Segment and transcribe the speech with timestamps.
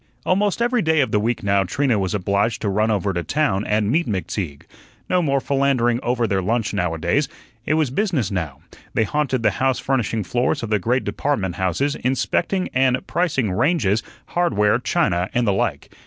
[0.25, 3.63] Almost every day of the week now Trina was obliged to run over to town
[3.63, 4.63] and meet McTeague.
[5.07, 7.27] No more philandering over their lunch now a days.
[7.67, 8.61] It was business now.
[8.95, 14.01] They haunted the house furnishing floors of the great department houses, inspecting and pricing ranges,
[14.29, 15.91] hardware, china, and the like.